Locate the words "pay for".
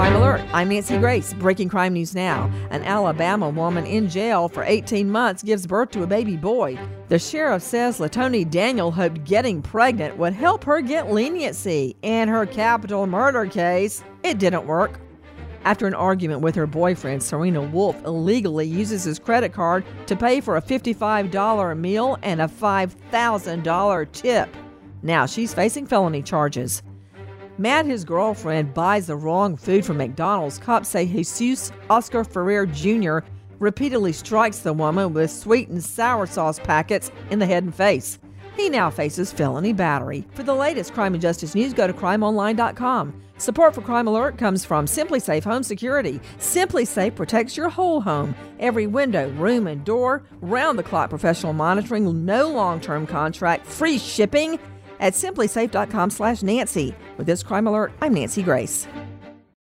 20.16-20.56